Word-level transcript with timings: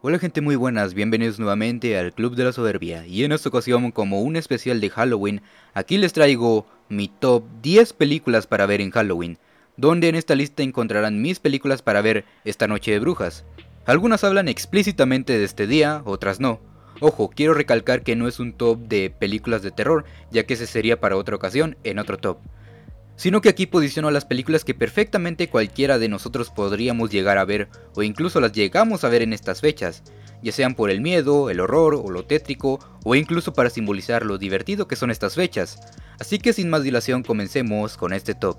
Hola 0.00 0.20
gente 0.20 0.40
muy 0.40 0.54
buenas, 0.54 0.94
bienvenidos 0.94 1.40
nuevamente 1.40 1.98
al 1.98 2.12
Club 2.12 2.36
de 2.36 2.44
la 2.44 2.52
Soberbia 2.52 3.04
y 3.04 3.24
en 3.24 3.32
esta 3.32 3.48
ocasión 3.48 3.90
como 3.90 4.22
un 4.22 4.36
especial 4.36 4.80
de 4.80 4.90
Halloween, 4.90 5.42
aquí 5.74 5.98
les 5.98 6.12
traigo 6.12 6.66
mi 6.88 7.08
top 7.08 7.42
10 7.62 7.94
películas 7.94 8.46
para 8.46 8.66
ver 8.66 8.80
en 8.80 8.92
Halloween, 8.92 9.38
donde 9.76 10.08
en 10.08 10.14
esta 10.14 10.36
lista 10.36 10.62
encontrarán 10.62 11.20
mis 11.20 11.40
películas 11.40 11.82
para 11.82 12.00
ver 12.00 12.24
esta 12.44 12.68
noche 12.68 12.92
de 12.92 13.00
brujas. 13.00 13.44
Algunas 13.86 14.22
hablan 14.22 14.46
explícitamente 14.46 15.36
de 15.36 15.44
este 15.44 15.66
día, 15.66 16.02
otras 16.04 16.38
no. 16.38 16.60
Ojo, 17.00 17.28
quiero 17.34 17.54
recalcar 17.54 18.04
que 18.04 18.14
no 18.14 18.28
es 18.28 18.38
un 18.38 18.52
top 18.52 18.78
de 18.78 19.10
películas 19.10 19.62
de 19.62 19.72
terror, 19.72 20.04
ya 20.30 20.44
que 20.44 20.54
ese 20.54 20.68
sería 20.68 21.00
para 21.00 21.16
otra 21.16 21.34
ocasión 21.34 21.76
en 21.82 21.98
otro 21.98 22.18
top 22.18 22.38
sino 23.18 23.40
que 23.40 23.48
aquí 23.48 23.66
posiciono 23.66 24.10
las 24.12 24.24
películas 24.24 24.64
que 24.64 24.74
perfectamente 24.74 25.48
cualquiera 25.48 25.98
de 25.98 26.08
nosotros 26.08 26.50
podríamos 26.50 27.10
llegar 27.10 27.36
a 27.36 27.44
ver 27.44 27.68
o 27.96 28.04
incluso 28.04 28.40
las 28.40 28.52
llegamos 28.52 29.02
a 29.02 29.08
ver 29.08 29.22
en 29.22 29.32
estas 29.32 29.60
fechas, 29.60 30.04
ya 30.40 30.52
sean 30.52 30.76
por 30.76 30.88
el 30.88 31.00
miedo, 31.00 31.50
el 31.50 31.58
horror 31.58 31.96
o 31.96 32.10
lo 32.10 32.24
tétrico 32.24 32.78
o 33.04 33.16
incluso 33.16 33.52
para 33.52 33.70
simbolizar 33.70 34.24
lo 34.24 34.38
divertido 34.38 34.86
que 34.86 34.94
son 34.94 35.10
estas 35.10 35.34
fechas. 35.34 35.80
Así 36.20 36.38
que 36.38 36.52
sin 36.52 36.70
más 36.70 36.84
dilación 36.84 37.24
comencemos 37.24 37.96
con 37.96 38.12
este 38.12 38.34
top. 38.34 38.56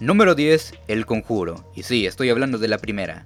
Número 0.00 0.34
10. 0.34 0.74
El 0.88 1.04
Conjuro. 1.04 1.70
Y 1.76 1.82
sí, 1.82 2.06
estoy 2.06 2.30
hablando 2.30 2.56
de 2.56 2.68
la 2.68 2.78
primera. 2.78 3.24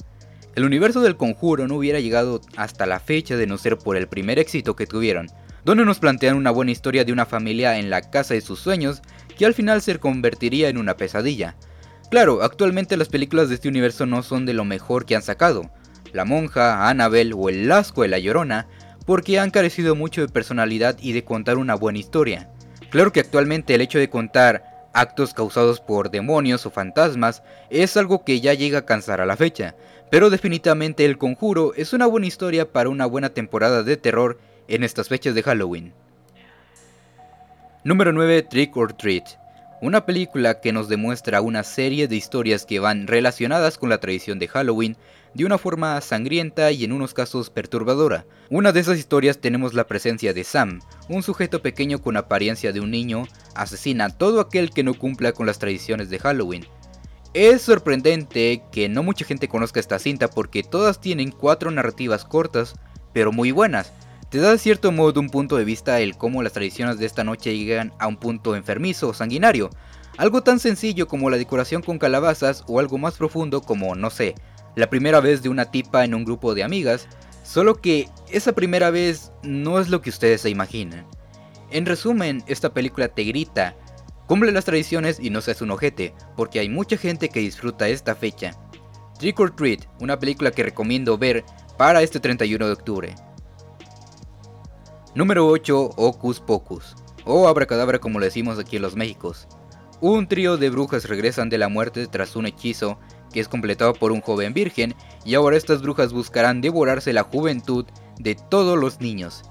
El 0.57 0.65
universo 0.65 1.01
del 1.01 1.17
Conjuro 1.17 1.69
no 1.69 1.77
hubiera 1.77 2.01
llegado 2.01 2.41
hasta 2.57 2.87
la 2.87 2.99
fecha 2.99 3.37
de 3.37 3.47
no 3.47 3.57
ser 3.57 3.79
por 3.79 3.97
el 3.97 4.09
primer 4.09 4.41
éxito 4.41 4.75
que 4.75 4.87
tuvieron, 4.87 5.29
donde 5.65 5.85
nos 5.85 6.01
plantean 6.01 6.37
una 6.37 6.51
buena 6.51 6.73
historia 6.73 7.05
de 7.05 7.13
una 7.13 7.25
familia 7.25 7.79
en 7.79 7.89
la 7.89 8.11
casa 8.11 8.35
de 8.35 8.41
sus 8.41 8.59
sueños 8.59 9.01
que 9.37 9.47
al 9.47 9.55
final 9.55 9.83
se 9.83 9.99
convertiría 9.99 10.69
en 10.69 10.79
una 10.79 10.97
pesadilla. 10.97 11.57
Claro, 12.11 12.43
actualmente 12.43 12.97
las 12.97 13.09
películas 13.09 13.49
de 13.49 13.55
este 13.55 13.69
universo 13.69 14.07
no 14.07 14.23
son 14.23 14.45
de 14.45 14.53
lo 14.53 14.65
mejor 14.65 15.07
que 15.07 15.17
han 15.17 15.23
sacado. 15.23 15.71
La 16.13 16.25
monja, 16.25 16.89
Annabelle 16.89 17.33
o 17.35 17.49
el 17.49 17.69
Lasco 17.69 18.03
de 18.03 18.09
la 18.09 18.19
Llorona, 18.19 18.69
porque 19.07 19.39
han 19.39 19.51
carecido 19.51 19.95
mucho 19.95 20.21
de 20.21 20.29
personalidad 20.29 20.99
y 21.01 21.13
de 21.13 21.25
contar 21.25 21.59
una 21.59 21.75
buena 21.75 21.99
historia. 21.99 22.51
Claro 22.91 23.13
que 23.13 23.21
actualmente 23.21 23.75
el 23.75 23.81
hecho 23.81 23.99
de 23.99 24.11
contar 24.11 24.91
actos 24.93 25.33
causados 25.33 25.81
por 25.81 26.11
demonios 26.11 26.67
o 26.67 26.71
fantasmas 26.71 27.43
es 27.71 27.97
algo 27.97 28.25
que 28.25 28.41
ya 28.41 28.55
llega 28.55 28.81
a 28.81 28.87
cansar 28.87 29.21
a 29.21 29.27
la 29.27 29.37
fecha, 29.37 29.75
pero 30.11 30.29
definitivamente 30.29 31.07
El 31.07 31.17
Conjuro 31.17 31.73
es 31.75 31.95
una 31.95 32.07
buena 32.07 32.27
historia 32.27 32.71
para 32.71 32.91
una 32.91 33.07
buena 33.07 33.31
temporada 33.31 33.83
de 33.83 33.97
terror 33.97 34.39
en 34.69 34.85
estas 34.85 35.09
fechas 35.09 35.35
de 35.35 35.43
Halloween. 35.43 35.95
Número 37.85 38.13
9. 38.13 38.43
Trick 38.45 38.77
or 38.77 38.93
Treat. 38.93 39.25
Una 39.81 40.07
película 40.07 40.61
que 40.61 40.73
nos 40.73 40.89
demuestra 40.89 41.41
una 41.41 41.65
serie 41.65 42.07
de 42.07 42.15
historias 42.15 42.65
que 42.65 42.79
van 42.79 43.09
relacionadas 43.09 43.77
con 43.77 43.89
la 43.89 43.99
tradición 43.99 44.39
de 44.39 44.47
Halloween 44.47 44.97
de 45.35 45.45
una 45.45 45.59
forma 45.59 46.01
sangrienta 46.01 46.71
y 46.71 46.85
en 46.85 46.93
unos 46.93 47.13
casos 47.13 47.51
perturbadora. 47.51 48.25
Una 48.51 48.71
de 48.71 48.79
esas 48.79 48.99
historias 48.99 49.41
tenemos 49.41 49.75
la 49.75 49.89
presencia 49.89 50.33
de 50.33 50.45
Sam, 50.45 50.79
un 51.09 51.25
sujeto 51.25 51.61
pequeño 51.61 52.01
con 52.01 52.17
apariencia 52.17 52.73
de 52.73 52.79
un 52.79 52.93
niño, 52.93 53.27
asesina 53.57 54.05
a 54.05 54.11
todo 54.11 54.39
aquel 54.39 54.71
que 54.71 54.85
no 54.85 54.95
cumpla 54.95 55.33
con 55.33 55.47
las 55.47 55.59
tradiciones 55.59 56.09
de 56.09 56.21
Halloween. 56.21 56.65
Es 57.35 57.63
sorprendente 57.63 58.63
que 58.71 58.89
no 58.89 59.03
mucha 59.03 59.25
gente 59.25 59.49
conozca 59.49 59.81
esta 59.81 59.99
cinta 59.99 60.29
porque 60.29 60.63
todas 60.63 61.01
tienen 61.01 61.33
cuatro 61.33 61.73
narrativas 61.73 62.25
cortas, 62.25 62.77
pero 63.13 63.33
muy 63.33 63.51
buenas, 63.51 63.93
te 64.33 64.39
da 64.39 64.53
de 64.53 64.59
cierto 64.59 64.93
modo 64.93 65.21
un 65.21 65.29
punto 65.29 65.59
de 65.59 65.65
vista 65.67 66.01
el 66.01 66.17
cómo 66.17 66.43
las 66.43 66.55
tradiciones 66.55 66.99
de 66.99 67.05
esta 67.05 67.23
noche 67.23 67.55
llegan 67.55 67.93
a 67.99 68.07
un 68.07 68.17
punto 68.17 68.57
enfermizo 68.57 69.11
o 69.11 69.13
sanguinario. 69.13 69.69
Algo 70.17 70.43
tan 70.43 70.59
sencillo 70.59 71.07
como 71.07 71.29
la 71.29 71.37
decoración 71.37 71.83
con 71.83 71.99
calabazas 71.99 72.65
o 72.67 72.81
algo 72.81 72.97
más 72.97 73.19
profundo 73.19 73.61
como, 73.61 73.95
no 73.95 74.09
sé, 74.09 74.35
la 74.75 74.89
primera 74.89 75.21
vez 75.21 75.43
de 75.43 75.51
una 75.51 75.71
tipa 75.71 76.07
en 76.07 76.15
un 76.15 76.25
grupo 76.25 76.55
de 76.55 76.63
amigas, 76.63 77.09
solo 77.45 77.83
que 77.83 78.09
esa 78.31 78.55
primera 78.55 78.91
vez 78.91 79.33
no 79.43 79.79
es 79.79 79.91
lo 79.91 80.01
que 80.01 80.09
ustedes 80.09 80.41
se 80.41 80.49
imaginan. 80.49 81.07
En 81.71 81.85
resumen, 81.85 82.43
esta 82.47 82.73
película 82.73 83.09
te 83.09 83.25
grita, 83.25 83.77
cumple 84.27 84.51
las 84.51 84.65
tradiciones 84.65 85.21
y 85.21 85.29
no 85.29 85.43
seas 85.43 85.61
un 85.61 85.73
ojete, 85.73 86.15
porque 86.39 86.59
hay 86.59 86.71
mucha 86.71 86.97
gente 86.97 87.29
que 87.29 87.41
disfruta 87.41 87.87
esta 87.87 88.15
fecha. 88.15 88.53
Trick 89.19 89.39
or 89.39 89.55
Treat, 89.55 89.81
una 90.01 90.19
película 90.19 90.53
que 90.53 90.63
recomiendo 90.63 91.19
ver 91.19 91.45
para 91.77 92.01
este 92.01 92.19
31 92.19 92.65
de 92.67 92.73
octubre. 92.73 93.15
Número 95.15 95.47
8. 95.47 95.91
Ocus 95.97 96.41
Pocus, 96.41 96.97
o 97.27 97.47
Abracadabra 97.47 97.99
como 97.99 98.19
le 98.19 98.27
decimos 98.27 98.59
aquí 98.59 98.77
en 98.77 98.83
los 98.83 98.97
Méxicos. 98.97 99.47
Un 100.01 100.27
trío 100.27 100.57
de 100.57 100.71
brujas 100.71 101.07
regresan 101.07 101.51
de 101.51 101.59
la 101.59 101.69
muerte 101.69 102.07
tras 102.07 102.35
un 102.35 102.47
hechizo 102.47 102.99
que 103.31 103.41
es 103.41 103.47
completado 103.47 103.93
por 103.93 104.11
un 104.11 104.23
joven 104.23 104.55
virgen 104.55 104.95
y 105.27 105.35
ahora 105.35 105.59
estas 105.59 105.83
brujas 105.83 106.15
buscarán 106.15 106.63
devorarse 106.63 107.13
la 107.13 107.25
juventud 107.25 107.85
de 108.19 108.37
todos 108.37 108.79
los 108.79 109.03
niños. 109.03 109.43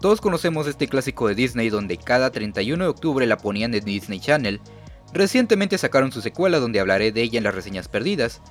Todos 0.00 0.20
conocemos 0.20 0.66
este 0.66 0.88
clásico 0.88 1.28
de 1.28 1.36
Disney 1.36 1.70
donde 1.70 1.98
cada 1.98 2.32
31 2.32 2.82
de 2.82 2.90
octubre 2.90 3.26
la 3.28 3.38
ponían 3.38 3.74
en 3.74 3.84
Disney 3.84 4.18
Channel. 4.18 4.60
Recientemente 5.12 5.78
sacaron 5.78 6.10
su 6.10 6.20
secuela 6.20 6.58
donde 6.58 6.80
hablaré 6.80 7.12
de 7.12 7.22
ella 7.22 7.38
en 7.38 7.44
las 7.44 7.54
reseñas 7.54 7.86
perdidas. 7.86 8.42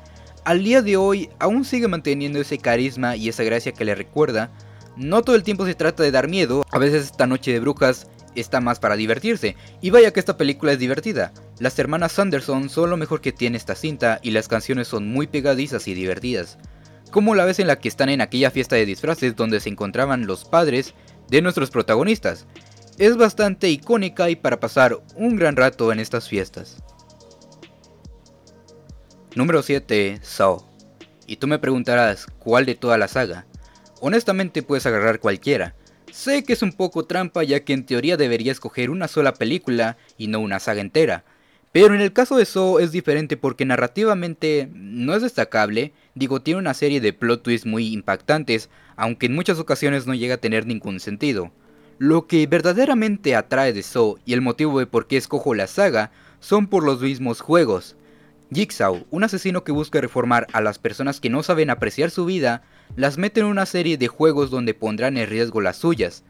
Al 0.45 0.63
día 0.63 0.81
de 0.81 0.95
hoy 0.95 1.29
aún 1.38 1.65
sigue 1.65 1.89
manteniendo 1.89 2.39
ese 2.39 2.59
carisma 2.59 3.17
y 3.17 3.27
esa 3.27 3.44
gracia 3.44 3.73
que 3.73 3.83
le 3.83 3.94
recuerda 3.94 4.51
no 4.97 5.22
todo 5.23 5.35
el 5.35 5.44
tiempo 5.44 5.66
se 5.66 5.75
trata 5.75 6.03
de 6.03 6.11
dar 6.11 6.28
miedo, 6.28 6.66
a 6.72 6.79
veces 6.79 7.06
esta 7.06 7.28
noche 7.28 7.51
de 7.51 7.59
brujas 7.59 8.07
está 8.35 8.61
más 8.61 8.79
para 8.79 8.95
divertirse, 8.95 9.56
y 9.81 9.89
vaya 9.89 10.11
que 10.11 10.19
esta 10.19 10.38
película 10.38 10.73
es 10.73 10.79
divertida. 10.79 11.33
Las 11.59 11.78
hermanas 11.79 12.13
Sanderson 12.13 12.69
son 12.69 12.89
lo 12.89 12.97
mejor 12.97 13.22
que 13.22 13.31
tiene 13.31 13.57
esta 13.57 13.75
cinta 13.75 14.19
y 14.22 14.31
las 14.31 14.47
canciones 14.47 14.88
son 14.88 15.07
muy 15.07 15.28
pegadizas 15.28 15.88
y 15.88 15.94
divertidas. 15.94 16.57
Como 17.11 17.35
la 17.35 17.45
vez 17.45 17.59
en 17.59 17.67
la 17.67 17.79
que 17.79 17.88
están 17.88 18.09
en 18.09 18.22
aquella 18.22 18.51
fiesta 18.51 18.75
de 18.75 18.85
disfraces 18.85 19.35
donde 19.35 19.59
se 19.59 19.69
encontraban 19.69 20.28
los 20.28 20.44
padres 20.44 20.94
de 21.29 21.41
nuestros 21.41 21.72
protagonistas. 21.72 22.45
Es 22.97 23.17
bastante 23.17 23.69
icónica 23.69 24.29
y 24.29 24.35
para 24.35 24.59
pasar 24.59 25.00
un 25.16 25.35
gran 25.35 25.56
rato 25.56 25.91
en 25.91 26.00
estas 26.00 26.29
fiestas. 26.29 26.77
Número 29.35 29.62
7. 29.62 30.19
Saw. 30.22 30.66
Y 31.27 31.38
tú 31.38 31.47
me 31.47 31.59
preguntarás, 31.59 32.25
¿cuál 32.39 32.66
de 32.66 32.75
toda 32.75 32.97
la 32.97 33.07
saga? 33.07 33.45
Honestamente 34.00 34.63
puedes 34.63 34.85
agarrar 34.85 35.19
cualquiera. 35.19 35.75
Sé 36.11 36.44
que 36.44 36.53
es 36.53 36.61
un 36.61 36.72
poco 36.72 37.06
trampa 37.06 37.44
ya 37.44 37.61
que 37.61 37.73
en 37.73 37.85
teoría 37.85 38.17
debería 38.17 38.51
escoger 38.51 38.89
una 38.89 39.07
sola 39.07 39.33
película 39.33 39.97
y 40.17 40.28
no 40.28 40.39
una 40.39 40.59
saga 40.59 40.81
entera. 40.81 41.23
Pero 41.72 41.94
en 41.94 42.00
el 42.00 42.13
caso 42.13 42.38
de 42.38 42.45
Saw 42.45 42.79
es 42.79 42.94
diferente 42.94 43.35
porque 43.35 43.66
narrativamente 43.66 44.69
no 44.73 45.13
es 45.13 45.22
destacable, 45.22 45.91
digo 46.13 46.41
tiene 46.41 46.61
una 46.61 46.73
serie 46.73 47.01
de 47.01 47.11
plot 47.11 47.44
twists 47.44 47.67
muy 47.67 47.91
impactantes, 47.91 48.69
aunque 48.95 49.25
en 49.25 49.35
muchas 49.35 49.59
ocasiones 49.59 50.07
no 50.07 50.13
llega 50.13 50.35
a 50.35 50.39
tener 50.39 50.66
ningún 50.66 51.01
sentido. 51.01 51.51
Lo 51.97 52.27
que 52.27 52.47
verdaderamente 52.47 53.35
atrae 53.35 53.73
de 53.73 53.83
Saw 53.83 54.19
y 54.25 54.31
el 54.31 54.41
motivo 54.41 54.79
de 54.79 54.88
por 54.88 55.07
qué 55.07 55.17
escojo 55.17 55.53
la 55.53 55.67
saga 55.67 56.12
son 56.39 56.67
por 56.67 56.83
los 56.83 57.01
mismos 57.01 57.41
juegos. 57.41 57.97
Jigsaw, 58.53 59.06
un 59.09 59.23
asesino 59.25 59.63
que 59.63 59.73
busca 59.73 60.00
reformar 60.00 60.47
a 60.53 60.62
las 60.62 60.79
personas 60.79 61.19
que 61.19 61.29
no 61.29 61.44
saben 61.44 61.69
apreciar 61.69 62.09
su 62.09 62.23
vida, 62.23 62.63
las 62.96 63.18
mete 63.18 63.41
en 63.41 63.47
una 63.47 63.66
serie 63.66 63.97
de 63.97 64.07
juegos 64.07 64.50
donde 64.50 64.73
pondrán 64.73 65.18
en 65.18 65.29
riesgo 65.29 65.62
las 65.62 65.78
suyas. 65.78 66.23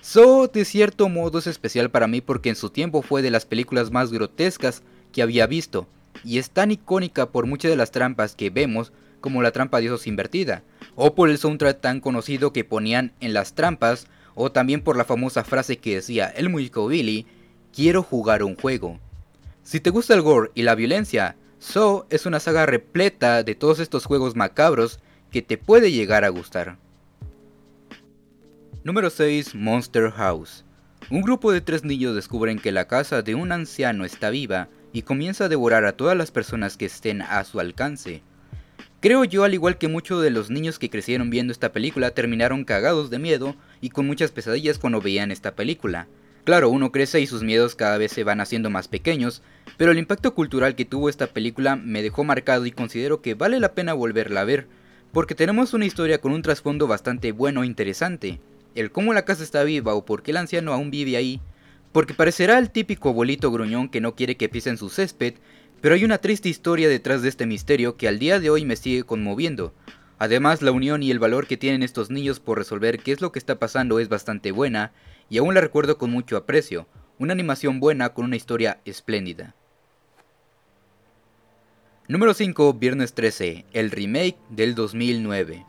So, 0.00 0.48
de 0.48 0.64
cierto 0.64 1.08
modo 1.08 1.38
es 1.38 1.46
especial 1.46 1.90
para 1.90 2.06
mí 2.06 2.20
porque 2.20 2.48
en 2.48 2.56
su 2.56 2.70
tiempo 2.70 3.02
fue 3.02 3.22
de 3.22 3.30
las 3.30 3.46
películas 3.46 3.90
más 3.90 4.12
grotescas 4.12 4.82
que 5.12 5.22
había 5.22 5.46
visto, 5.46 5.86
y 6.24 6.38
es 6.38 6.50
tan 6.50 6.70
icónica 6.70 7.30
por 7.30 7.46
muchas 7.46 7.70
de 7.70 7.76
las 7.76 7.90
trampas 7.90 8.34
que 8.34 8.50
vemos 8.50 8.92
como 9.20 9.42
la 9.42 9.50
trampa 9.50 9.80
de 9.80 9.90
osos 9.90 10.06
invertida, 10.06 10.62
o 10.94 11.14
por 11.14 11.30
el 11.30 11.38
soundtrack 11.38 11.80
tan 11.80 12.00
conocido 12.00 12.52
que 12.52 12.64
ponían 12.64 13.12
en 13.20 13.32
las 13.32 13.54
trampas, 13.54 14.06
o 14.34 14.52
también 14.52 14.82
por 14.82 14.96
la 14.96 15.04
famosa 15.04 15.42
frase 15.42 15.78
que 15.78 15.96
decía 15.96 16.26
el 16.28 16.48
músico 16.48 16.86
Billy, 16.86 17.26
quiero 17.74 18.02
jugar 18.02 18.42
un 18.42 18.56
juego. 18.56 19.00
Si 19.64 19.80
te 19.80 19.90
gusta 19.90 20.14
el 20.14 20.22
gore 20.22 20.50
y 20.54 20.62
la 20.62 20.74
violencia, 20.74 21.36
So 21.58 22.06
es 22.08 22.24
una 22.24 22.38
saga 22.40 22.66
repleta 22.66 23.42
de 23.42 23.54
todos 23.54 23.80
estos 23.80 24.04
juegos 24.04 24.36
macabros 24.36 25.00
que 25.30 25.42
te 25.42 25.58
puede 25.58 25.92
llegar 25.92 26.24
a 26.24 26.30
gustar. 26.30 26.78
Número 28.84 29.10
6. 29.10 29.54
Monster 29.54 30.10
House. 30.10 30.64
Un 31.10 31.22
grupo 31.22 31.52
de 31.52 31.60
tres 31.60 31.84
niños 31.84 32.14
descubren 32.14 32.58
que 32.58 32.72
la 32.72 32.86
casa 32.86 33.22
de 33.22 33.34
un 33.34 33.52
anciano 33.52 34.04
está 34.04 34.30
viva 34.30 34.68
y 34.92 35.02
comienza 35.02 35.44
a 35.44 35.48
devorar 35.48 35.84
a 35.84 35.92
todas 35.92 36.16
las 36.16 36.30
personas 36.30 36.76
que 36.76 36.86
estén 36.86 37.22
a 37.22 37.42
su 37.44 37.60
alcance. 37.60 38.22
Creo 39.00 39.24
yo, 39.24 39.44
al 39.44 39.54
igual 39.54 39.78
que 39.78 39.88
muchos 39.88 40.22
de 40.22 40.30
los 40.30 40.50
niños 40.50 40.78
que 40.78 40.90
crecieron 40.90 41.30
viendo 41.30 41.52
esta 41.52 41.72
película, 41.72 42.10
terminaron 42.10 42.64
cagados 42.64 43.10
de 43.10 43.18
miedo 43.18 43.54
y 43.80 43.90
con 43.90 44.06
muchas 44.06 44.32
pesadillas 44.32 44.78
cuando 44.78 45.00
veían 45.00 45.30
esta 45.30 45.54
película. 45.54 46.08
Claro, 46.44 46.70
uno 46.70 46.90
crece 46.90 47.20
y 47.20 47.26
sus 47.26 47.42
miedos 47.42 47.74
cada 47.74 47.98
vez 47.98 48.10
se 48.10 48.24
van 48.24 48.40
haciendo 48.40 48.70
más 48.70 48.88
pequeños, 48.88 49.42
pero 49.76 49.92
el 49.92 49.98
impacto 49.98 50.34
cultural 50.34 50.74
que 50.74 50.84
tuvo 50.84 51.08
esta 51.08 51.26
película 51.26 51.76
me 51.76 52.02
dejó 52.02 52.24
marcado 52.24 52.66
y 52.66 52.72
considero 52.72 53.20
que 53.20 53.34
vale 53.34 53.60
la 53.60 53.74
pena 53.74 53.92
volverla 53.92 54.40
a 54.40 54.44
ver, 54.44 54.66
porque 55.12 55.34
tenemos 55.34 55.72
una 55.74 55.86
historia 55.86 56.20
con 56.20 56.32
un 56.32 56.42
trasfondo 56.42 56.86
bastante 56.86 57.32
bueno 57.32 57.62
e 57.62 57.66
interesante. 57.66 58.40
El 58.74 58.90
cómo 58.90 59.12
la 59.14 59.24
casa 59.24 59.42
está 59.42 59.64
viva 59.64 59.94
o 59.94 60.04
por 60.04 60.22
qué 60.22 60.32
el 60.32 60.36
anciano 60.36 60.72
aún 60.72 60.90
vive 60.90 61.16
ahí, 61.16 61.40
porque 61.92 62.14
parecerá 62.14 62.58
el 62.58 62.70
típico 62.70 63.08
abuelito 63.08 63.50
gruñón 63.50 63.88
que 63.88 64.00
no 64.00 64.14
quiere 64.14 64.36
que 64.36 64.48
pisen 64.48 64.76
su 64.76 64.90
césped, 64.90 65.34
pero 65.80 65.94
hay 65.94 66.04
una 66.04 66.18
triste 66.18 66.48
historia 66.48 66.88
detrás 66.88 67.22
de 67.22 67.28
este 67.28 67.46
misterio 67.46 67.96
que 67.96 68.08
al 68.08 68.18
día 68.18 68.40
de 68.40 68.50
hoy 68.50 68.64
me 68.64 68.76
sigue 68.76 69.04
conmoviendo. 69.04 69.72
Además, 70.18 70.62
la 70.62 70.72
unión 70.72 71.02
y 71.02 71.10
el 71.10 71.20
valor 71.20 71.46
que 71.46 71.56
tienen 71.56 71.82
estos 71.82 72.10
niños 72.10 72.40
por 72.40 72.58
resolver 72.58 72.98
qué 72.98 73.12
es 73.12 73.20
lo 73.20 73.30
que 73.32 73.38
está 73.38 73.58
pasando 73.58 74.00
es 74.00 74.08
bastante 74.08 74.50
buena, 74.50 74.92
y 75.30 75.38
aún 75.38 75.54
la 75.54 75.60
recuerdo 75.60 75.96
con 75.96 76.10
mucho 76.10 76.36
aprecio, 76.36 76.88
una 77.18 77.32
animación 77.32 77.80
buena 77.80 78.10
con 78.10 78.24
una 78.24 78.36
historia 78.36 78.80
espléndida. 78.84 79.54
Número 82.08 82.32
5, 82.32 82.72
Viernes 82.72 83.12
13, 83.12 83.66
el 83.74 83.90
remake 83.90 84.38
del 84.48 84.74
2009. 84.74 85.66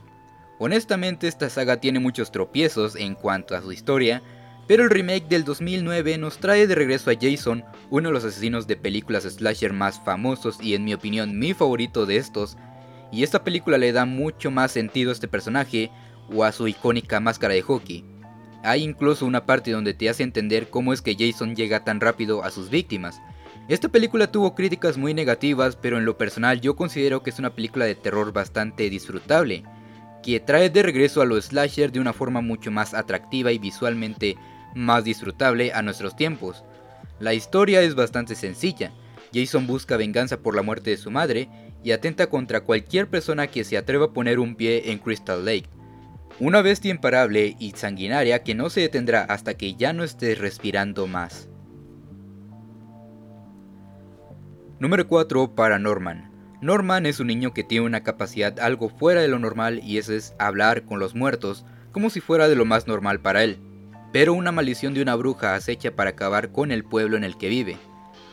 Honestamente 0.57 1.27
esta 1.27 1.49
saga 1.49 1.81
tiene 1.81 1.99
muchos 1.99 2.31
tropiezos 2.31 2.95
en 2.95 3.15
cuanto 3.15 3.57
a 3.57 3.61
su 3.61 3.73
historia, 3.73 4.21
pero 4.65 4.83
el 4.83 4.89
remake 4.89 5.27
del 5.27 5.43
2009 5.43 6.17
nos 6.17 6.37
trae 6.37 6.65
de 6.65 6.75
regreso 6.75 7.11
a 7.11 7.15
Jason, 7.19 7.65
uno 7.89 8.07
de 8.07 8.13
los 8.13 8.23
asesinos 8.23 8.67
de 8.67 8.77
películas 8.77 9.23
slasher 9.23 9.73
más 9.73 9.99
famosos 9.99 10.59
y 10.61 10.75
en 10.75 10.85
mi 10.85 10.93
opinión 10.93 11.37
mi 11.37 11.53
favorito 11.53 12.05
de 12.05 12.15
estos, 12.15 12.55
y 13.11 13.23
esta 13.23 13.43
película 13.43 13.77
le 13.77 13.91
da 13.91 14.05
mucho 14.05 14.49
más 14.49 14.71
sentido 14.71 15.09
a 15.09 15.13
este 15.13 15.27
personaje 15.27 15.91
o 16.33 16.45
a 16.45 16.53
su 16.53 16.69
icónica 16.69 17.19
máscara 17.19 17.53
de 17.53 17.63
hockey. 17.63 18.05
Hay 18.63 18.83
incluso 18.83 19.25
una 19.25 19.45
parte 19.45 19.71
donde 19.71 19.93
te 19.93 20.07
hace 20.07 20.23
entender 20.23 20.69
cómo 20.69 20.93
es 20.93 21.01
que 21.01 21.17
Jason 21.19 21.57
llega 21.57 21.83
tan 21.83 21.99
rápido 21.99 22.45
a 22.45 22.49
sus 22.49 22.69
víctimas, 22.69 23.19
esta 23.69 23.87
película 23.87 24.31
tuvo 24.31 24.55
críticas 24.55 24.97
muy 24.97 25.13
negativas, 25.13 25.75
pero 25.75 25.99
en 25.99 26.05
lo 26.05 26.17
personal 26.17 26.59
yo 26.59 26.75
considero 26.75 27.21
que 27.21 27.29
es 27.29 27.37
una 27.37 27.53
película 27.53 27.85
de 27.85 27.93
terror 27.93 28.33
bastante 28.33 28.89
disfrutable, 28.89 29.63
que 30.23 30.39
trae 30.39 30.71
de 30.71 30.81
regreso 30.81 31.21
a 31.21 31.25
los 31.25 31.45
slasher 31.45 31.91
de 31.91 31.99
una 31.99 32.11
forma 32.11 32.41
mucho 32.41 32.71
más 32.71 32.95
atractiva 32.95 33.51
y 33.51 33.59
visualmente 33.59 34.37
más 34.73 35.03
disfrutable 35.03 35.71
a 35.71 35.83
nuestros 35.83 36.15
tiempos. 36.15 36.63
La 37.19 37.35
historia 37.35 37.83
es 37.83 37.93
bastante 37.93 38.33
sencilla. 38.33 38.91
Jason 39.31 39.67
busca 39.67 39.97
venganza 39.97 40.39
por 40.39 40.55
la 40.55 40.63
muerte 40.63 40.89
de 40.89 40.97
su 40.97 41.11
madre 41.11 41.47
y 41.83 41.91
atenta 41.91 42.27
contra 42.27 42.61
cualquier 42.61 43.07
persona 43.07 43.47
que 43.47 43.63
se 43.63 43.77
atreva 43.77 44.05
a 44.05 44.13
poner 44.13 44.39
un 44.39 44.55
pie 44.55 44.91
en 44.91 44.97
Crystal 44.97 45.45
Lake. 45.45 45.69
Una 46.39 46.63
bestia 46.63 46.89
imparable 46.89 47.55
y 47.59 47.73
sanguinaria 47.73 48.41
que 48.41 48.55
no 48.55 48.71
se 48.71 48.81
detendrá 48.81 49.25
hasta 49.25 49.53
que 49.53 49.75
ya 49.75 49.93
no 49.93 50.03
esté 50.03 50.33
respirando 50.33 51.05
más. 51.05 51.49
Número 54.79 55.09
4 55.09 55.55
para 55.55 55.77
Norman. 55.77 56.31
Norman 56.61 57.05
es 57.05 57.19
un 57.19 57.27
niño 57.27 57.53
que 57.53 57.65
tiene 57.65 57.85
una 57.85 58.01
capacidad 58.01 58.57
algo 58.61 58.87
fuera 58.87 59.19
de 59.19 59.27
lo 59.27 59.37
normal 59.37 59.81
y 59.83 59.97
eso 59.97 60.13
es 60.13 60.33
hablar 60.39 60.85
con 60.85 60.99
los 60.99 61.15
muertos 61.15 61.65
como 61.91 62.09
si 62.09 62.21
fuera 62.21 62.47
de 62.47 62.55
lo 62.55 62.63
más 62.63 62.87
normal 62.87 63.19
para 63.19 63.43
él. 63.43 63.59
Pero 64.13 64.33
una 64.33 64.53
maldición 64.53 64.93
de 64.93 65.01
una 65.01 65.15
bruja 65.15 65.53
acecha 65.53 65.91
para 65.97 66.11
acabar 66.11 66.53
con 66.53 66.71
el 66.71 66.85
pueblo 66.85 67.17
en 67.17 67.25
el 67.25 67.37
que 67.37 67.49
vive. 67.49 67.77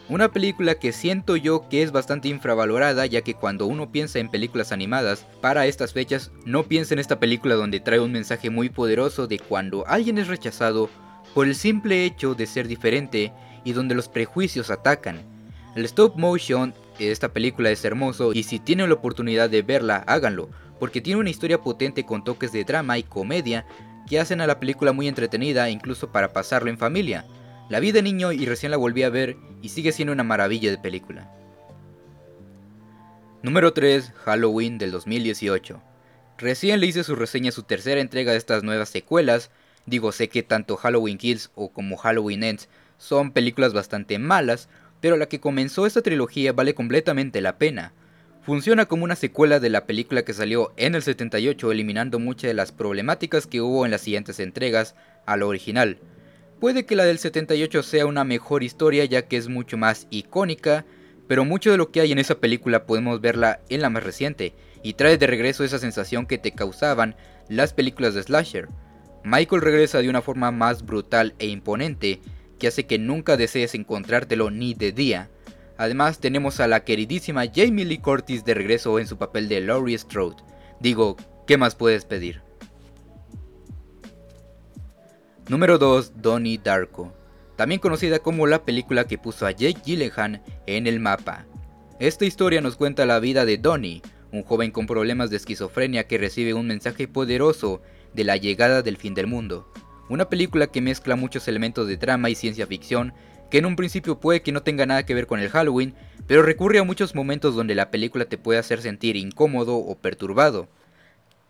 Una 0.09 0.31
película 0.31 0.77
que 0.77 0.93
siento 0.93 1.35
yo 1.35 1.69
que 1.69 1.83
es 1.83 1.91
bastante 1.91 2.29
infravalorada 2.29 3.07
ya 3.07 3.23
que 3.23 3.35
cuando 3.35 3.67
uno 3.67 3.91
piensa 3.91 4.21
en 4.21 4.31
películas 4.31 4.71
animadas 4.71 5.27
para 5.41 5.67
estas 5.67 5.95
fechas 5.95 6.31
no 6.45 6.63
piensa 6.63 6.95
en 6.95 7.01
esta 7.01 7.19
película 7.19 7.57
donde 7.57 7.81
trae 7.81 7.99
un 7.99 8.13
mensaje 8.13 8.51
muy 8.51 8.69
poderoso 8.69 9.27
de 9.27 9.41
cuando 9.41 9.85
alguien 9.89 10.17
es 10.17 10.29
rechazado 10.29 10.91
por 11.35 11.49
el 11.49 11.57
simple 11.57 12.05
hecho 12.05 12.37
de 12.37 12.47
ser 12.47 12.69
diferente 12.69 13.33
y 13.65 13.73
donde 13.73 13.97
los 13.97 14.09
prejuicios 14.09 14.71
atacan 14.71 15.35
el 15.77 15.85
stop 15.85 16.17
motion 16.17 16.73
de 16.99 17.11
esta 17.11 17.35
película 17.35 17.71
es 17.71 17.85
hermoso 17.85 18.33
y 18.33 18.45
si 18.45 18.59
tienen 18.59 18.89
la 18.89 18.95
oportunidad 18.95 19.51
de 19.51 19.61
verla, 19.61 20.03
háganlo, 20.07 20.49
porque 20.81 21.03
tiene 21.03 21.21
una 21.21 21.29
historia 21.29 21.61
potente 21.61 22.07
con 22.07 22.25
toques 22.25 22.51
de 22.51 22.65
drama 22.65 22.97
y 22.97 23.03
comedia 23.03 23.67
que 24.09 24.19
hacen 24.19 24.41
a 24.41 24.47
la 24.47 24.59
película 24.59 24.93
muy 24.93 25.07
entretenida 25.07 25.69
incluso 25.69 26.11
para 26.11 26.33
pasarlo 26.33 26.71
en 26.71 26.79
familia. 26.79 27.27
La 27.69 27.79
vi 27.81 27.93
de 27.93 28.01
niño 28.01 28.33
y 28.33 28.47
recién 28.47 28.71
la 28.71 28.79
volví 28.79 29.03
a 29.03 29.11
ver 29.11 29.37
y 29.61 29.69
sigue 29.69 29.93
siendo 29.93 30.13
una 30.13 30.23
maravilla 30.23 30.71
de 30.71 30.79
película. 30.79 31.31
Número 33.43 33.75
3, 33.75 34.13
Halloween 34.25 34.79
del 34.79 34.93
2018. 34.93 35.83
Recién 36.39 36.81
le 36.81 36.87
hice 36.87 37.05
su 37.05 37.17
reseña 37.17 37.51
a 37.51 37.53
su 37.53 37.65
tercera 37.65 38.01
entrega 38.01 38.33
de 38.33 38.39
estas 38.39 38.63
nuevas 38.63 38.89
secuelas. 38.89 39.51
Digo, 39.85 40.11
sé 40.13 40.31
que 40.31 40.43
tanto 40.43 40.77
Halloween 40.77 41.19
Kills 41.19 41.51
o 41.55 41.71
como 41.71 41.99
Halloween 41.99 42.45
Ends 42.45 42.69
son 42.99 43.33
películas 43.33 43.75
bastante 43.75 44.19
malas, 44.19 44.69
pero 45.07 45.17
la 45.17 45.29
que 45.29 45.39
comenzó 45.39 45.87
esta 45.87 46.03
trilogía 46.03 46.53
vale 46.53 46.75
completamente 46.75 47.41
la 47.41 47.59
pena. 47.59 47.93
Funciona 48.43 48.87
como 48.87 49.05
una 49.05 49.15
secuela 49.15 49.61
de 49.61 49.71
la 49.71 49.87
película 49.87 50.25
que 50.25 50.35
salió 50.35 50.73
en 50.77 50.97
el 50.97 51.03
78 51.03 51.71
eliminando 51.71 52.19
muchas 52.19 52.49
de 52.49 52.55
las 52.55 52.73
problemáticas 52.73 53.47
que 53.47 53.61
hubo 53.61 53.85
en 53.85 53.93
las 53.93 54.01
siguientes 54.01 54.41
entregas 54.41 54.97
a 55.25 55.37
lo 55.37 55.47
original. 55.47 56.01
Puede 56.59 56.87
que 56.87 56.97
la 56.97 57.05
del 57.05 57.21
78 57.21 57.85
sea 57.85 58.05
una 58.05 58.25
mejor 58.25 58.65
historia 58.65 59.05
ya 59.05 59.29
que 59.29 59.37
es 59.37 59.49
mucho 59.49 59.77
más 59.77 60.09
icónica, 60.11 60.85
pero 61.29 61.45
mucho 61.45 61.71
de 61.71 61.77
lo 61.77 61.93
que 61.93 62.01
hay 62.01 62.11
en 62.11 62.19
esa 62.19 62.41
película 62.41 62.85
podemos 62.85 63.21
verla 63.21 63.61
en 63.69 63.83
la 63.83 63.91
más 63.91 64.03
reciente, 64.03 64.55
y 64.83 64.95
trae 64.95 65.19
de 65.19 65.29
regreso 65.29 65.63
esa 65.63 65.79
sensación 65.79 66.27
que 66.27 66.39
te 66.39 66.51
causaban 66.51 67.15
las 67.49 67.73
películas 67.73 68.15
de 68.15 68.25
slasher. 68.25 68.69
Michael 69.23 69.63
regresa 69.63 70.03
de 70.03 70.11
una 70.11 70.21
forma 70.21 70.51
más 70.51 70.85
brutal 70.85 71.37
e 71.39 71.47
imponente, 71.47 72.21
que 72.59 72.69
hace 72.69 72.87
que 72.87 72.99
nunca 72.99 73.37
desees 73.37 73.75
encontrártelo 73.75 74.51
ni 74.51 74.75
de 74.75 74.93
día. 74.93 75.31
Además 75.77 76.21
tenemos 76.21 76.61
a 76.61 76.69
la 76.69 76.85
queridísima 76.85 77.45
Jamie 77.55 77.85
Lee 77.85 77.99
Curtis 77.99 78.45
de 78.45 78.55
regreso 78.55 78.99
en 78.99 79.07
su 79.07 79.19
papel 79.19 79.49
de 79.49 79.61
Laurie 79.61 79.99
Strode. 79.99 80.43
Digo, 80.81 81.17
¿qué 81.47 81.57
más 81.57 81.75
puedes 81.75 82.05
pedir? 82.05 82.43
Número 85.49 85.79
2. 85.79 86.21
Donnie 86.21 86.61
Darko. 86.63 87.13
También 87.57 87.81
conocida 87.81 88.19
como 88.19 88.47
la 88.47 88.65
película 88.65 89.07
que 89.07 89.17
puso 89.17 89.47
a 89.47 89.53
Jake 89.53 89.81
Gyllenhaal 89.85 90.43
en 90.67 90.87
el 90.87 90.99
mapa. 90.99 91.47
Esta 91.99 92.25
historia 92.25 92.61
nos 92.61 92.77
cuenta 92.77 93.07
la 93.07 93.21
vida 93.21 93.47
de 93.47 93.57
Donnie, 93.57 94.03
un 94.33 94.43
joven 94.43 94.71
con 94.71 94.87
problemas 94.87 95.31
de 95.31 95.37
esquizofrenia 95.37 96.07
que 96.07 96.19
recibe 96.19 96.53
un 96.53 96.67
mensaje 96.67 97.09
poderoso 97.09 97.81
de 98.13 98.25
la 98.25 98.37
llegada 98.37 98.83
del 98.83 98.97
fin 98.97 99.15
del 99.15 99.27
mundo. 99.27 99.73
Una 100.09 100.29
película 100.29 100.69
que 100.69 100.81
mezcla 100.81 101.17
muchos 101.17 101.49
elementos 101.49 101.89
de 101.89 101.97
drama 101.97 102.31
y 102.31 102.37
ciencia 102.37 102.67
ficción, 102.67 103.13
que 103.51 103.59
en 103.59 103.67
un 103.67 103.77
principio 103.77 104.21
puede 104.21 104.43
que 104.43 104.53
no 104.53 104.63
tenga 104.63 104.87
nada 104.87 105.05
que 105.05 105.15
ver 105.15 105.27
con 105.27 105.41
el 105.41 105.51
Halloween, 105.51 105.95
pero 106.27 106.43
recurre 106.43 106.79
a 106.79 106.85
muchos 106.85 107.15
momentos 107.15 107.55
donde 107.55 107.75
la 107.75 107.91
película 107.91 108.25
te 108.25 108.39
puede 108.39 108.59
hacer 108.59 108.81
sentir 108.83 109.17
incómodo 109.17 109.77
o 109.77 109.97
perturbado, 109.97 110.69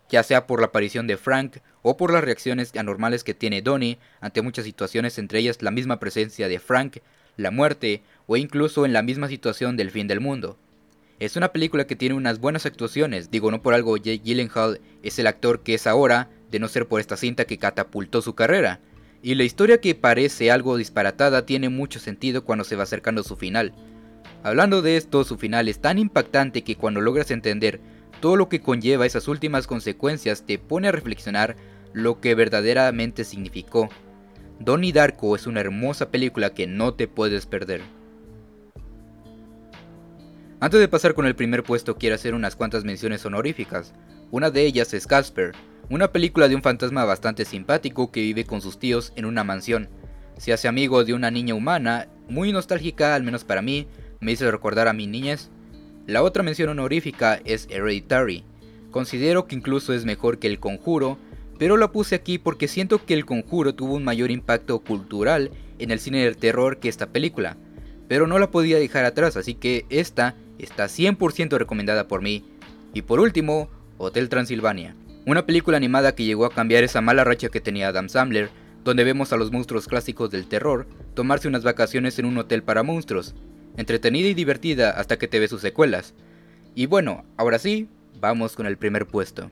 ya 0.09 0.23
sea 0.23 0.47
por 0.47 0.59
la 0.59 0.67
aparición 0.67 1.05
de 1.05 1.17
Frank 1.17 1.57
o 1.81 1.97
por 1.97 2.11
las 2.11 2.23
reacciones 2.23 2.75
anormales 2.75 3.23
que 3.23 3.33
tiene 3.33 3.61
Donnie 3.61 3.99
ante 4.21 4.41
muchas 4.41 4.65
situaciones, 4.65 5.17
entre 5.17 5.39
ellas 5.39 5.61
la 5.61 5.71
misma 5.71 5.99
presencia 5.99 6.47
de 6.47 6.59
Frank, 6.59 6.97
la 7.35 7.51
muerte 7.51 8.01
o 8.25 8.37
incluso 8.37 8.85
en 8.85 8.93
la 8.93 9.03
misma 9.03 9.27
situación 9.27 9.77
del 9.77 9.91
fin 9.91 10.07
del 10.07 10.19
mundo. 10.19 10.57
Es 11.19 11.35
una 11.35 11.51
película 11.51 11.87
que 11.87 11.95
tiene 11.95 12.15
unas 12.15 12.39
buenas 12.39 12.65
actuaciones, 12.65 13.31
digo 13.31 13.49
no 13.51 13.61
por 13.61 13.73
algo 13.73 13.97
Jake 13.97 14.21
Gyllenhaal 14.23 14.79
es 15.03 15.17
el 15.19 15.27
actor 15.27 15.61
que 15.61 15.73
es 15.73 15.87
ahora, 15.87 16.29
de 16.51 16.59
no 16.59 16.67
ser 16.67 16.87
por 16.87 16.99
esta 16.99 17.17
cinta 17.17 17.45
que 17.45 17.57
catapultó 17.57 18.21
su 18.21 18.35
carrera. 18.35 18.79
Y 19.21 19.35
la 19.35 19.43
historia 19.43 19.81
que 19.81 19.95
parece 19.95 20.51
algo 20.51 20.77
disparatada 20.77 21.45
tiene 21.45 21.69
mucho 21.69 21.99
sentido 21.99 22.43
cuando 22.43 22.63
se 22.63 22.75
va 22.75 22.83
acercando 22.83 23.21
a 23.21 23.23
su 23.23 23.35
final. 23.35 23.73
Hablando 24.43 24.81
de 24.81 24.97
esto, 24.97 25.23
su 25.23 25.37
final 25.37 25.67
es 25.67 25.79
tan 25.79 25.97
impactante 25.97 26.63
que 26.63 26.75
cuando 26.75 27.01
logras 27.01 27.31
entender 27.31 27.79
todo 28.21 28.35
lo 28.35 28.49
que 28.49 28.61
conlleva 28.61 29.05
esas 29.05 29.27
últimas 29.27 29.67
consecuencias 29.67 30.45
te 30.45 30.57
pone 30.57 30.87
a 30.87 30.91
reflexionar 30.91 31.55
lo 31.93 32.19
que 32.19 32.35
verdaderamente 32.35 33.23
significó. 33.23 33.89
Donnie 34.59 34.93
Darko 34.93 35.35
es 35.35 35.47
una 35.47 35.61
hermosa 35.61 36.09
película 36.09 36.53
que 36.53 36.67
no 36.67 36.93
te 36.93 37.07
puedes 37.07 37.45
perder. 37.45 37.81
Antes 40.59 40.79
de 40.79 40.87
pasar 40.87 41.13
con 41.13 41.27
el 41.27 41.35
primer 41.35 41.63
puesto 41.63 41.97
quiero 41.97 42.15
hacer 42.15 42.33
unas 42.33 42.55
cuantas 42.55 42.83
menciones 42.83 43.25
honoríficas. 43.25 43.93
Una 44.31 44.49
de 44.49 44.65
ellas 44.65 44.93
es 44.93 45.05
Casper, 45.05 45.53
una 45.89 46.11
película 46.11 46.49
de 46.49 46.55
un 46.55 46.61
fantasma 46.61 47.05
bastante 47.05 47.45
simpático 47.45 48.11
que 48.11 48.21
vive 48.21 48.45
con 48.45 48.61
sus 48.61 48.77
tíos 48.77 49.13
en 49.15 49.25
una 49.25 49.45
mansión. 49.45 49.89
Se 50.37 50.51
hace 50.51 50.67
amigo 50.67 51.05
de 51.05 51.13
una 51.13 51.31
niña 51.31 51.55
humana, 51.55 52.09
muy 52.27 52.51
nostálgica 52.51 53.15
al 53.15 53.23
menos 53.23 53.45
para 53.45 53.61
mí, 53.61 53.87
me 54.19 54.33
hizo 54.33 54.49
recordar 54.51 54.87
a 54.87 54.93
mi 54.93 55.07
niñez. 55.07 55.49
La 56.05 56.23
otra 56.23 56.43
mención 56.43 56.69
honorífica 56.69 57.39
es 57.45 57.67
Hereditary. 57.69 58.43
Considero 58.91 59.47
que 59.47 59.55
incluso 59.55 59.93
es 59.93 60.03
mejor 60.03 60.39
que 60.39 60.47
El 60.47 60.59
Conjuro, 60.59 61.17
pero 61.57 61.77
la 61.77 61.91
puse 61.91 62.15
aquí 62.15 62.37
porque 62.37 62.67
siento 62.67 63.05
que 63.05 63.13
El 63.13 63.25
Conjuro 63.25 63.73
tuvo 63.73 63.95
un 63.95 64.03
mayor 64.03 64.29
impacto 64.29 64.79
cultural 64.79 65.51
en 65.79 65.91
el 65.91 65.99
cine 65.99 66.23
del 66.23 66.37
terror 66.37 66.79
que 66.79 66.89
esta 66.89 67.07
película. 67.07 67.55
Pero 68.09 68.27
no 68.27 68.39
la 68.39 68.51
podía 68.51 68.77
dejar 68.77 69.05
atrás, 69.05 69.37
así 69.37 69.53
que 69.53 69.85
esta 69.89 70.35
está 70.59 70.85
100% 70.85 71.57
recomendada 71.57 72.07
por 72.07 72.21
mí. 72.21 72.45
Y 72.93 73.03
por 73.03 73.19
último, 73.19 73.69
Hotel 73.97 74.29
Transilvania. 74.29 74.95
Una 75.27 75.45
película 75.45 75.75
animada 75.75 76.15
que 76.15 76.23
llegó 76.23 76.45
a 76.45 76.53
cambiar 76.53 76.85
esa 76.85 77.01
mala 77.01 77.25
racha 77.25 77.49
que 77.49 77.59
tenía 77.59 77.89
Adam 77.89 78.07
Sandler, 78.07 78.49
donde 78.85 79.03
vemos 79.03 79.33
a 79.33 79.35
los 79.35 79.51
monstruos 79.51 79.85
clásicos 79.85 80.31
del 80.31 80.47
terror 80.47 80.87
tomarse 81.15 81.49
unas 81.49 81.65
vacaciones 81.65 82.17
en 82.17 82.23
un 82.23 82.37
hotel 82.37 82.63
para 82.63 82.81
monstruos, 82.81 83.35
entretenida 83.75 84.29
y 84.29 84.33
divertida 84.33 84.91
hasta 84.91 85.17
que 85.17 85.27
te 85.27 85.39
ve 85.39 85.49
sus 85.49 85.59
secuelas. 85.59 86.13
Y 86.75 86.85
bueno, 86.85 87.25
ahora 87.35 87.59
sí, 87.59 87.89
vamos 88.21 88.55
con 88.55 88.67
el 88.67 88.77
primer 88.77 89.05
puesto. 89.05 89.51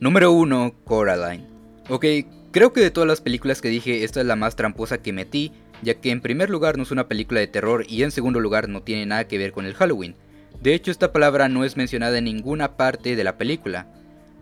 Número 0.00 0.32
1, 0.32 0.72
Coraline. 0.84 1.44
Ok, 1.90 2.06
creo 2.52 2.72
que 2.72 2.80
de 2.80 2.90
todas 2.90 3.06
las 3.06 3.20
películas 3.20 3.60
que 3.60 3.68
dije, 3.68 4.02
esta 4.02 4.22
es 4.22 4.26
la 4.26 4.36
más 4.36 4.56
tramposa 4.56 5.02
que 5.02 5.12
metí, 5.12 5.52
ya 5.82 5.92
que 5.92 6.10
en 6.10 6.22
primer 6.22 6.48
lugar 6.48 6.78
no 6.78 6.84
es 6.84 6.90
una 6.90 7.06
película 7.06 7.40
de 7.40 7.48
terror 7.48 7.84
y 7.86 8.02
en 8.02 8.12
segundo 8.12 8.40
lugar 8.40 8.70
no 8.70 8.80
tiene 8.80 9.04
nada 9.04 9.28
que 9.28 9.36
ver 9.36 9.52
con 9.52 9.66
el 9.66 9.74
Halloween. 9.74 10.16
De 10.60 10.74
hecho, 10.74 10.90
esta 10.90 11.12
palabra 11.12 11.48
no 11.48 11.64
es 11.64 11.76
mencionada 11.76 12.18
en 12.18 12.24
ninguna 12.24 12.76
parte 12.76 13.16
de 13.16 13.24
la 13.24 13.38
película. 13.38 13.86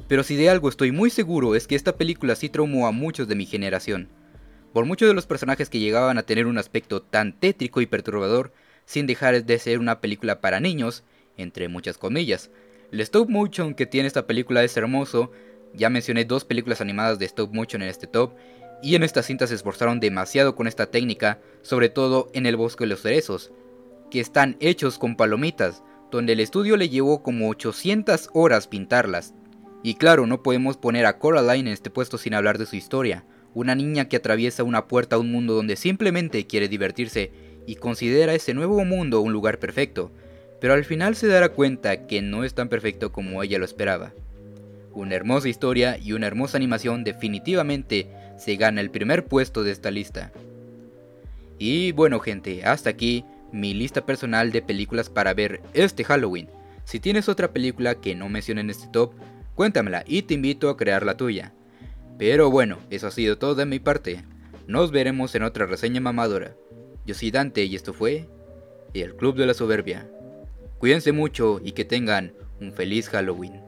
Pero 0.08 0.22
si 0.22 0.36
de 0.36 0.48
algo 0.48 0.68
estoy 0.68 0.90
muy 0.90 1.10
seguro 1.10 1.54
es 1.54 1.66
que 1.66 1.76
esta 1.76 1.96
película 1.96 2.34
sí 2.34 2.48
traumó 2.48 2.86
a 2.86 2.92
muchos 2.92 3.28
de 3.28 3.34
mi 3.34 3.46
generación. 3.46 4.08
Por 4.72 4.86
muchos 4.86 5.08
de 5.08 5.14
los 5.14 5.26
personajes 5.26 5.68
que 5.68 5.78
llegaban 5.78 6.18
a 6.18 6.22
tener 6.22 6.46
un 6.46 6.58
aspecto 6.58 7.02
tan 7.02 7.38
tétrico 7.38 7.80
y 7.80 7.86
perturbador, 7.86 8.52
sin 8.84 9.06
dejar 9.06 9.44
de 9.44 9.58
ser 9.58 9.78
una 9.78 10.00
película 10.00 10.40
para 10.40 10.60
niños, 10.60 11.04
entre 11.36 11.68
muchas 11.68 11.98
comillas. 11.98 12.50
El 12.90 13.00
stop 13.00 13.28
motion 13.28 13.74
que 13.74 13.86
tiene 13.86 14.08
esta 14.08 14.26
película 14.26 14.64
es 14.64 14.76
hermoso, 14.76 15.30
ya 15.74 15.90
mencioné 15.90 16.24
dos 16.24 16.44
películas 16.44 16.80
animadas 16.80 17.18
de 17.18 17.26
stop 17.26 17.52
motion 17.52 17.82
en 17.82 17.88
este 17.88 18.06
top, 18.06 18.32
y 18.82 18.94
en 18.94 19.02
esta 19.02 19.22
cinta 19.22 19.46
se 19.46 19.54
esforzaron 19.54 20.00
demasiado 20.00 20.54
con 20.54 20.66
esta 20.66 20.86
técnica, 20.86 21.38
sobre 21.62 21.90
todo 21.90 22.30
en 22.32 22.46
el 22.46 22.56
bosque 22.56 22.84
de 22.84 22.88
los 22.88 23.02
cerezos, 23.02 23.52
que 24.10 24.20
están 24.20 24.56
hechos 24.60 24.98
con 24.98 25.16
palomitas, 25.16 25.82
donde 26.10 26.32
el 26.32 26.40
estudio 26.40 26.76
le 26.76 26.88
llevó 26.88 27.22
como 27.22 27.48
800 27.48 28.30
horas 28.32 28.66
pintarlas. 28.66 29.34
Y 29.82 29.94
claro, 29.94 30.26
no 30.26 30.42
podemos 30.42 30.76
poner 30.76 31.06
a 31.06 31.18
Coraline 31.18 31.68
en 31.68 31.74
este 31.74 31.90
puesto 31.90 32.18
sin 32.18 32.34
hablar 32.34 32.58
de 32.58 32.66
su 32.66 32.76
historia, 32.76 33.24
una 33.54 33.74
niña 33.74 34.08
que 34.08 34.16
atraviesa 34.16 34.64
una 34.64 34.86
puerta 34.86 35.16
a 35.16 35.18
un 35.18 35.30
mundo 35.30 35.54
donde 35.54 35.76
simplemente 35.76 36.46
quiere 36.46 36.68
divertirse 36.68 37.32
y 37.66 37.76
considera 37.76 38.34
ese 38.34 38.54
nuevo 38.54 38.84
mundo 38.84 39.20
un 39.20 39.32
lugar 39.32 39.58
perfecto, 39.58 40.10
pero 40.60 40.74
al 40.74 40.84
final 40.84 41.14
se 41.14 41.28
dará 41.28 41.50
cuenta 41.50 42.06
que 42.06 42.22
no 42.22 42.44
es 42.44 42.54
tan 42.54 42.68
perfecto 42.68 43.12
como 43.12 43.42
ella 43.42 43.58
lo 43.58 43.64
esperaba. 43.64 44.12
Una 44.92 45.14
hermosa 45.14 45.48
historia 45.48 45.98
y 45.98 46.12
una 46.12 46.26
hermosa 46.26 46.56
animación 46.56 47.04
definitivamente 47.04 48.08
se 48.36 48.56
gana 48.56 48.80
el 48.80 48.90
primer 48.90 49.26
puesto 49.26 49.62
de 49.62 49.72
esta 49.72 49.90
lista. 49.90 50.32
Y 51.58 51.92
bueno 51.92 52.20
gente, 52.20 52.64
hasta 52.64 52.90
aquí 52.90 53.24
mi 53.52 53.74
lista 53.74 54.04
personal 54.04 54.52
de 54.52 54.62
películas 54.62 55.08
para 55.08 55.34
ver 55.34 55.60
este 55.74 56.04
Halloween. 56.04 56.48
Si 56.84 57.00
tienes 57.00 57.28
otra 57.28 57.52
película 57.52 57.96
que 57.96 58.14
no 58.14 58.28
mencioné 58.28 58.62
en 58.62 58.70
este 58.70 58.88
top, 58.88 59.12
cuéntamela 59.54 60.04
y 60.06 60.22
te 60.22 60.34
invito 60.34 60.70
a 60.70 60.76
crear 60.76 61.04
la 61.04 61.16
tuya. 61.16 61.52
Pero 62.18 62.50
bueno, 62.50 62.78
eso 62.90 63.06
ha 63.06 63.10
sido 63.10 63.38
todo 63.38 63.54
de 63.54 63.66
mi 63.66 63.78
parte. 63.78 64.24
Nos 64.66 64.90
veremos 64.90 65.34
en 65.34 65.42
otra 65.42 65.66
reseña 65.66 66.00
mamadora. 66.00 66.54
Yo 67.06 67.14
soy 67.14 67.30
Dante 67.30 67.64
y 67.64 67.74
esto 67.74 67.92
fue 67.92 68.28
El 68.94 69.16
Club 69.16 69.36
de 69.36 69.46
la 69.46 69.54
Soberbia. 69.54 70.08
Cuídense 70.78 71.12
mucho 71.12 71.60
y 71.62 71.72
que 71.72 71.84
tengan 71.84 72.32
un 72.60 72.72
feliz 72.72 73.08
Halloween. 73.08 73.60